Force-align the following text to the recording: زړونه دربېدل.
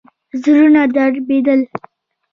زړونه 0.41 0.81
دربېدل. 0.95 1.61